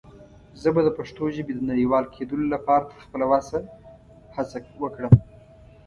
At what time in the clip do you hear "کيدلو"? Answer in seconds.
2.15-2.45